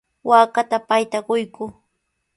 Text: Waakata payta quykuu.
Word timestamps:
Waakata 0.29 0.77
payta 0.87 1.19
quykuu. 1.27 1.69